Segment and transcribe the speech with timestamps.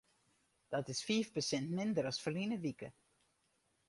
[0.73, 2.89] Dat is fiif persint minder as ferline wike.